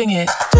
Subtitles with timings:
[0.00, 0.59] sing it.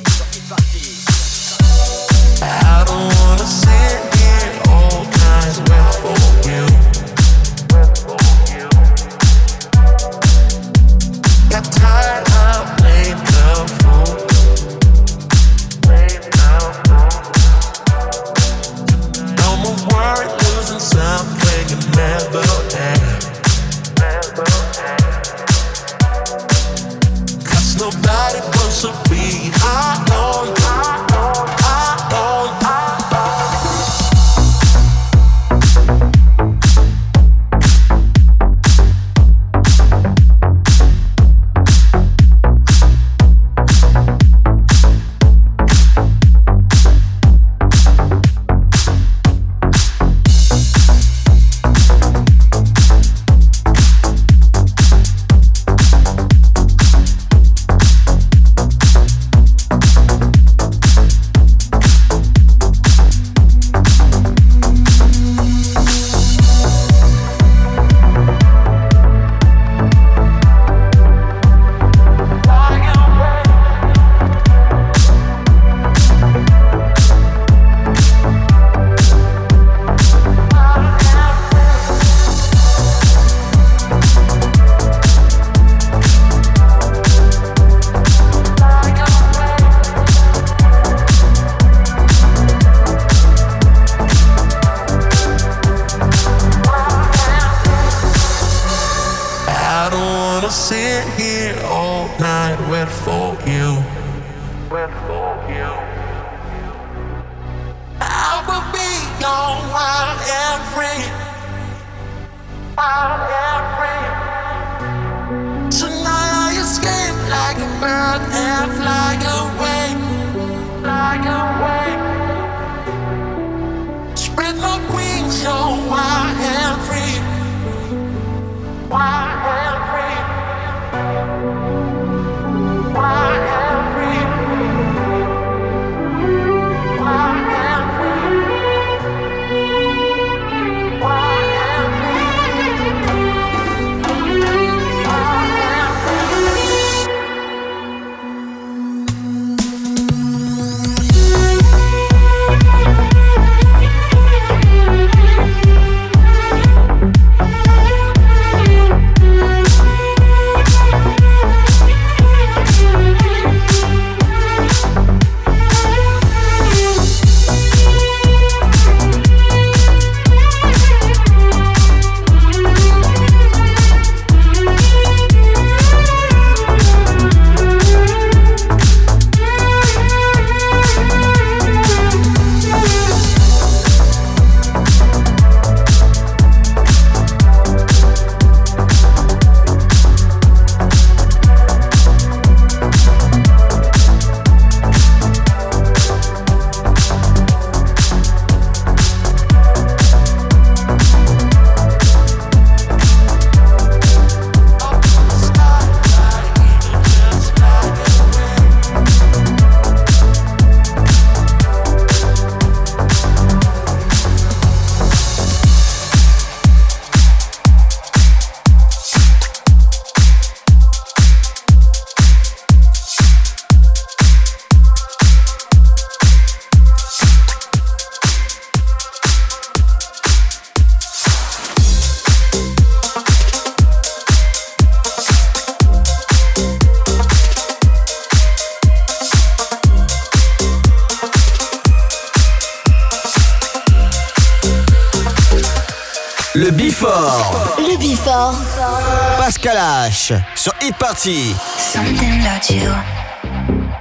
[251.21, 251.53] Party.
[251.77, 252.89] Something about you.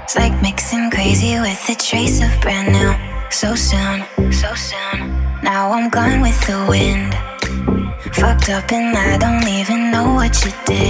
[0.05, 2.95] It's like mixing crazy with a trace of brand new.
[3.31, 5.11] So soon, so soon.
[5.43, 7.13] Now I'm gone with the wind.
[8.15, 10.90] Fucked up and I don't even know what you did.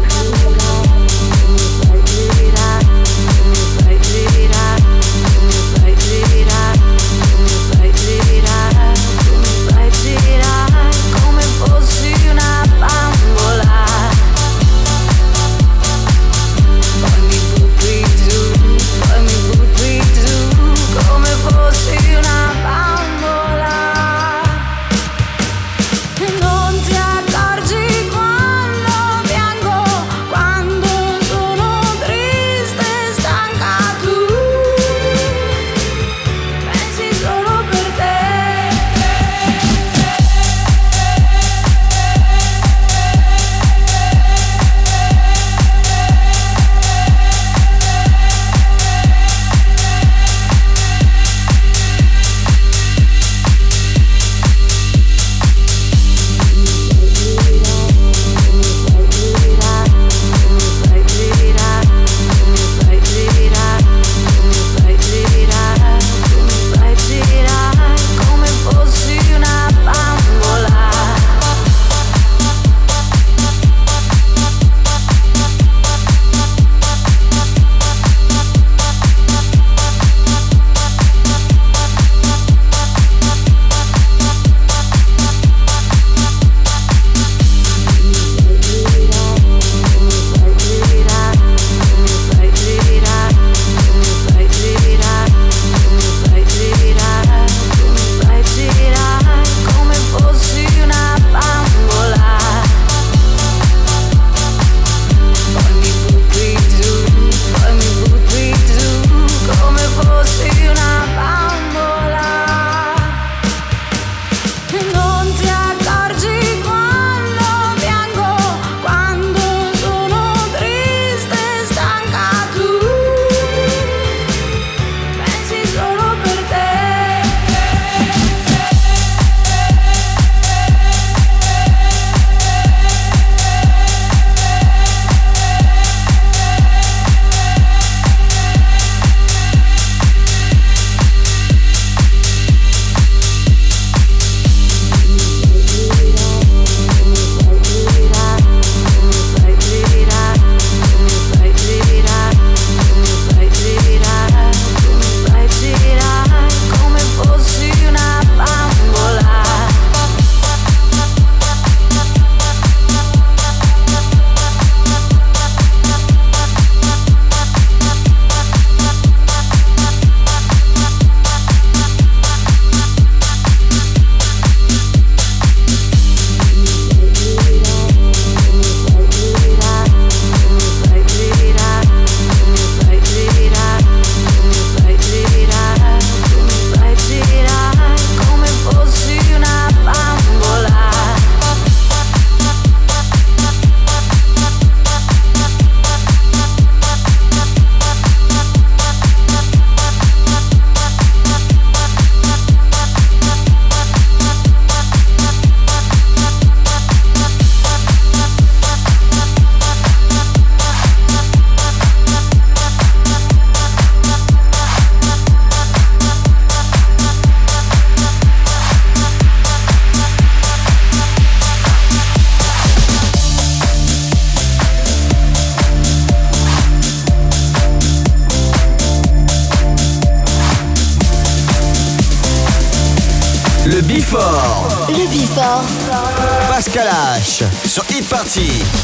[238.11, 238.80] Party.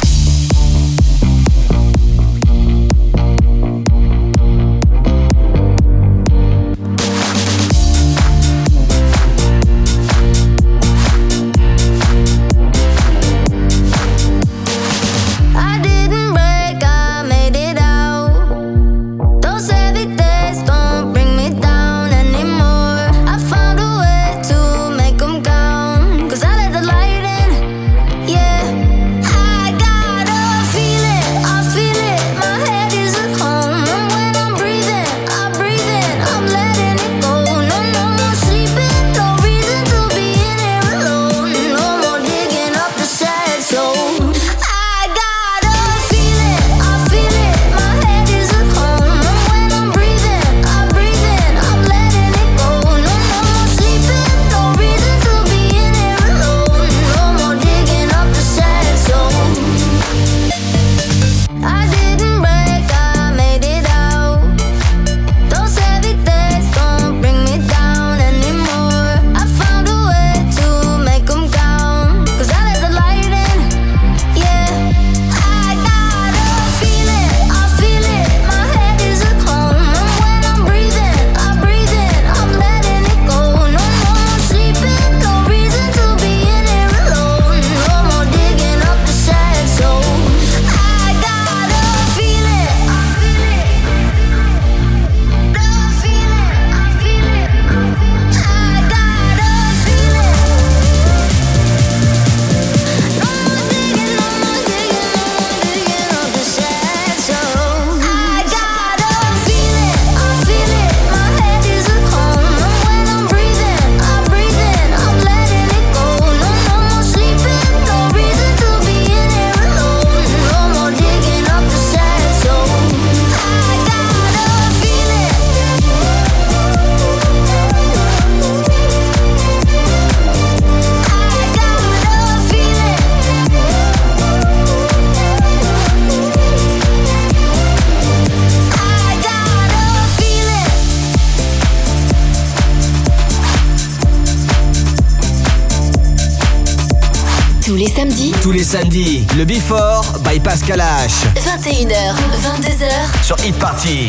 [149.38, 151.12] Le Before by Pascal H.
[151.36, 154.08] 21h, 22h sur Hit Party.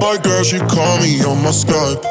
[0.00, 2.02] My girl, she call me on my Skype.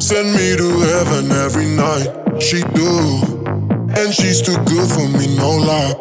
[0.00, 2.10] Send me to heaven every night.
[2.40, 3.29] She do.
[4.20, 5.94] She's too good for me, no lie.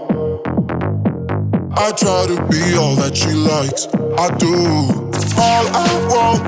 [1.72, 3.88] I try to be all that she likes.
[4.20, 4.52] I do.
[5.40, 6.44] All I want,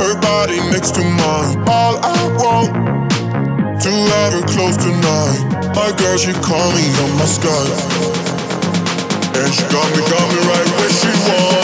[0.00, 1.68] her body next to mine.
[1.68, 2.72] All I want,
[3.82, 5.76] to have her close tonight.
[5.76, 8.24] My girl, she call me on my Skype.
[9.36, 11.63] And she got me, got me right where she wanted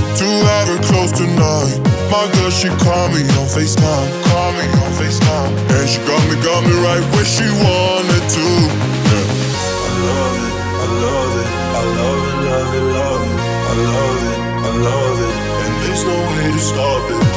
[0.11, 1.79] want to have her close tonight.
[2.11, 4.09] My girl, she call me on FaceTime.
[4.31, 5.51] Call me on FaceTime.
[5.71, 8.47] And she got me, got me right where she wanted to.
[9.07, 9.27] Yeah.
[9.83, 13.39] I love it, I love it, I love it, love it, love it.
[13.61, 15.35] I love it, I love it.
[15.63, 17.30] And there's no way to stop it.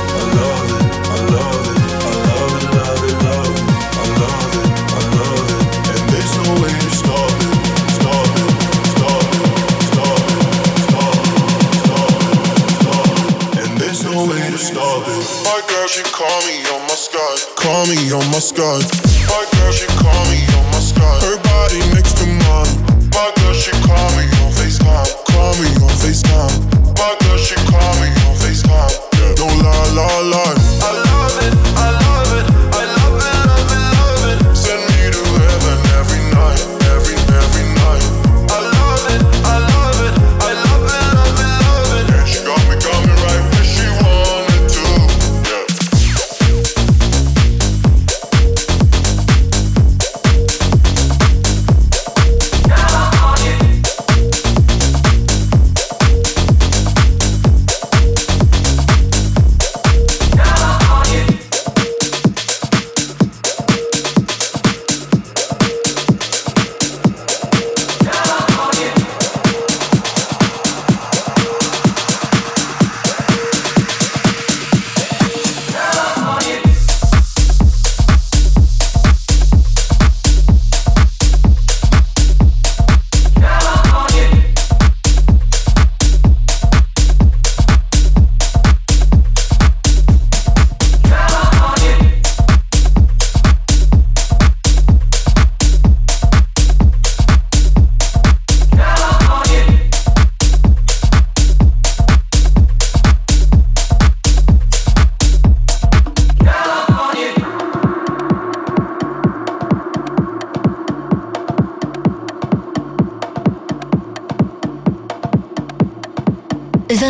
[15.84, 17.56] Girl, she call me on my Skype.
[17.56, 18.88] Call me on my Skype.
[19.28, 21.20] My girl, she call me on my Skype.
[21.20, 22.72] Her body next to mine.
[23.12, 25.12] My girl, she call me on FaceTime.
[25.28, 26.56] Call me on FaceTime.
[26.96, 28.92] My girl, she call me on FaceTime.
[29.36, 30.56] No lie, lie, lie.
[30.80, 31.53] I love it,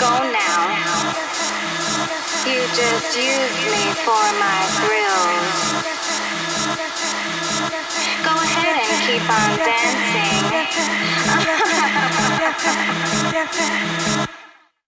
[0.00, 0.60] gone now.
[2.48, 5.60] You just used me for my thrills.
[8.24, 10.40] Go ahead and keep on dancing.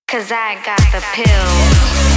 [0.09, 2.12] Cause I got the pills.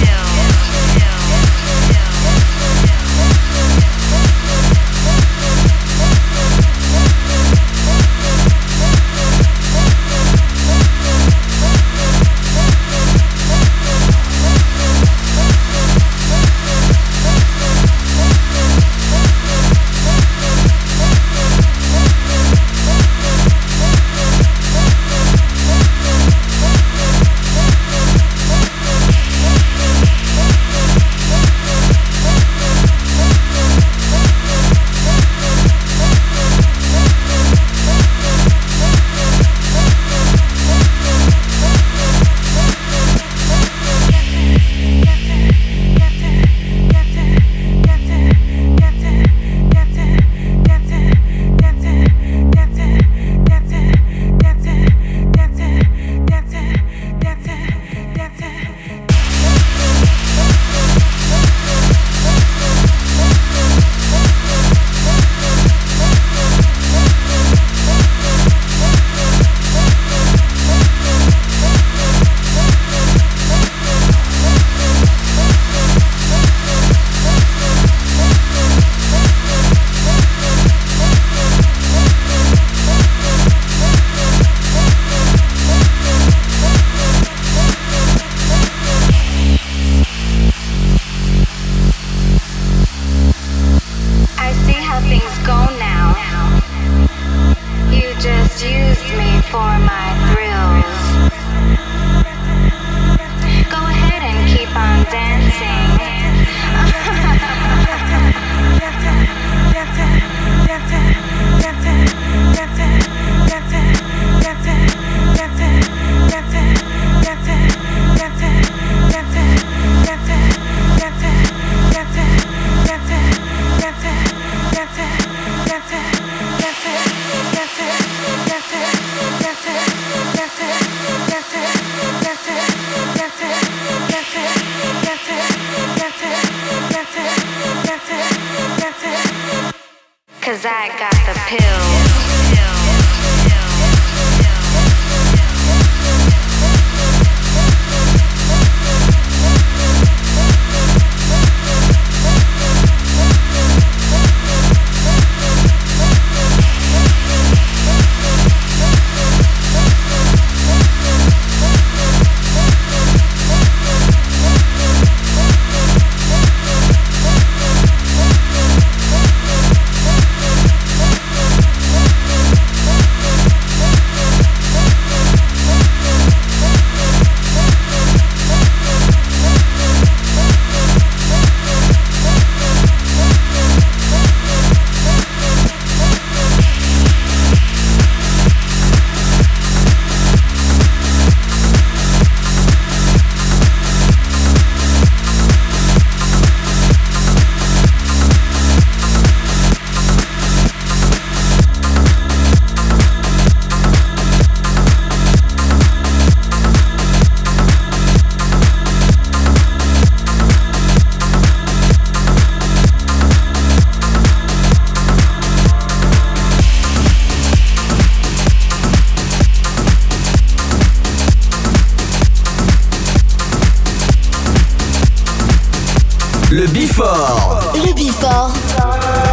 [226.96, 227.74] Before.
[227.74, 228.50] Le Before.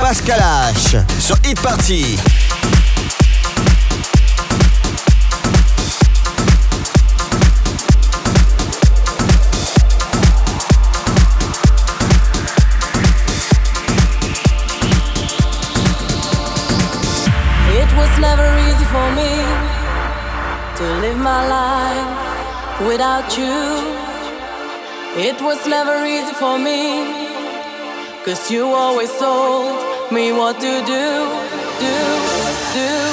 [0.01, 2.19] Pascal H sur Hit Party.
[17.71, 19.39] It was never easy for me
[20.75, 24.03] to live my life without you.
[25.15, 27.22] It was never easy for me,
[28.23, 31.05] cause you always told me what to do,
[31.79, 31.95] do,
[32.73, 33.12] do.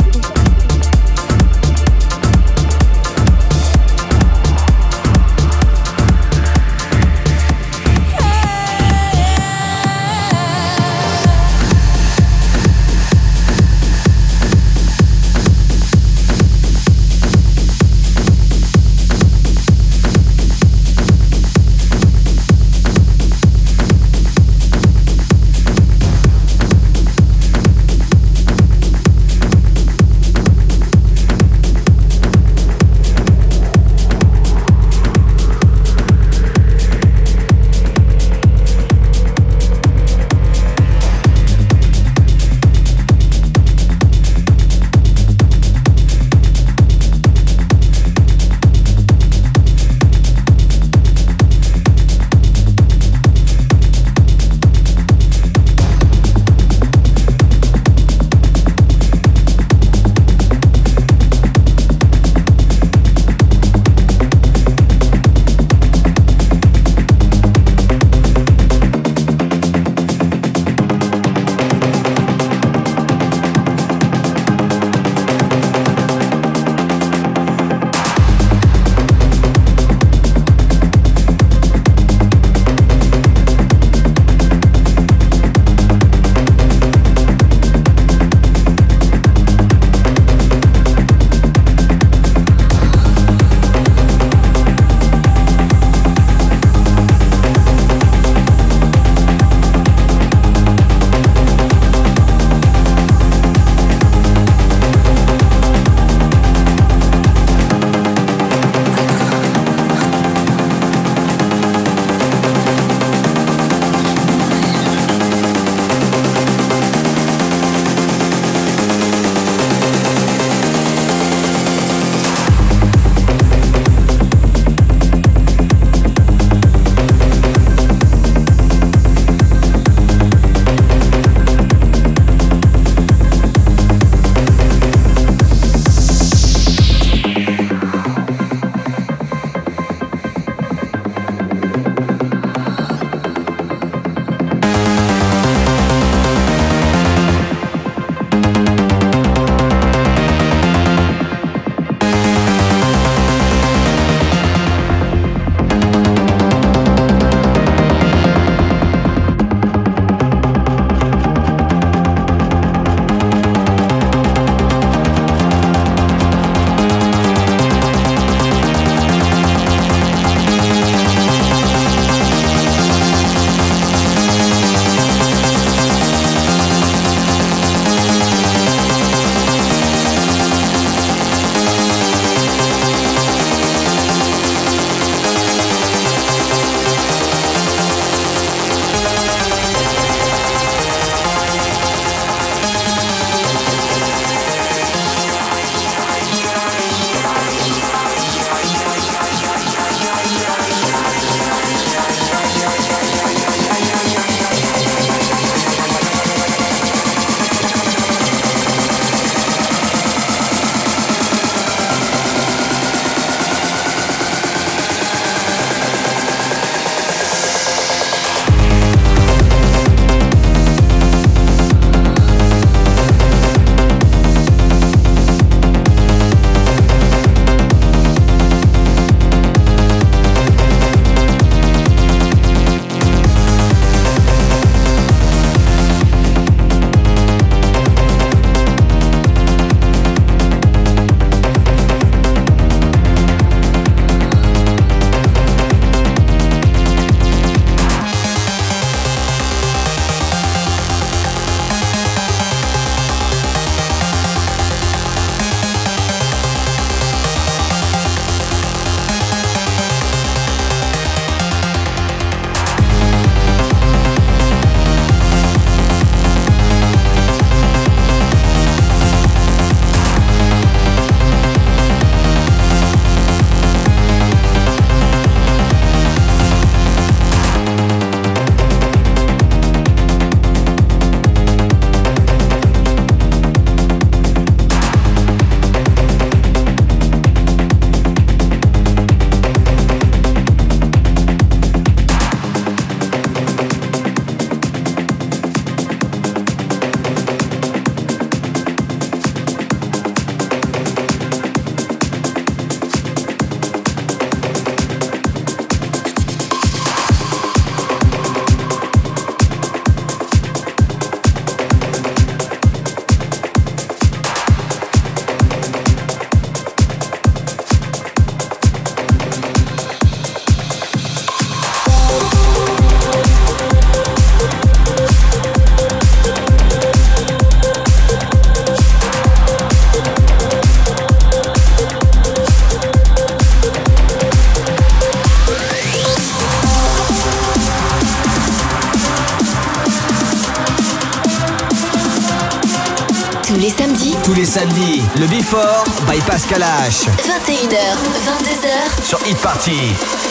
[346.07, 347.07] By Pascal H.
[347.17, 349.03] 21h, 22h.
[349.03, 350.30] Sur Hit Party.